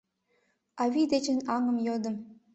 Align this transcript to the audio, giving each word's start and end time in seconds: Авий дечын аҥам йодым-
Авий 0.83 1.07
дечын 1.11 1.39
аҥам 1.55 1.77
йодым- 1.87 2.15